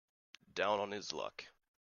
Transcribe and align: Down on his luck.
Down 0.55 0.79
on 0.79 0.89
his 0.89 1.13
luck. 1.13 1.45